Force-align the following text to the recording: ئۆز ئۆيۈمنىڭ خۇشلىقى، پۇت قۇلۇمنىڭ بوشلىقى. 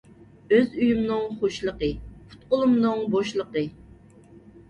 ئۆز 0.55 0.69
ئۆيۈمنىڭ 0.77 1.27
خۇشلىقى، 1.41 1.89
پۇت 2.31 2.47
قۇلۇمنىڭ 2.53 3.03
بوشلىقى. 3.17 3.65